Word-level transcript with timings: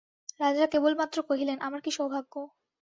রাজা 0.39 0.65
কেলবমাত্র 0.71 1.17
কহিলেন, 1.29 1.57
আমার 1.61 1.81
কী 1.81 1.91
সৌভাগ্য! 1.97 2.33